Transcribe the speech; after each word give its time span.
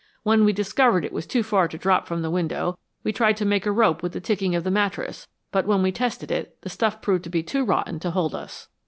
When 0.23 0.45
we 0.45 0.51
discovered 0.51 1.05
it 1.05 1.13
was 1.13 1.27
too 1.27 1.43
far 1.43 1.67
to 1.67 1.77
drop 1.77 2.07
from 2.07 2.23
the 2.23 2.31
window, 2.31 2.79
we 3.03 3.13
tried 3.13 3.37
to 3.37 3.45
make 3.45 3.67
a 3.67 3.71
rope 3.71 4.01
with 4.01 4.13
the 4.13 4.19
ticking 4.19 4.55
of 4.55 4.63
the 4.63 4.71
mattress, 4.71 5.27
but 5.51 5.67
when 5.67 5.83
we 5.83 5.91
tested 5.91 6.31
it, 6.31 6.59
the 6.63 6.69
stuff 6.69 7.03
proved 7.03 7.23
to 7.25 7.29
be 7.29 7.43
too 7.43 7.63
rotten 7.63 7.99
to 7.99 8.09
hold 8.09 8.33
us." 8.33 8.67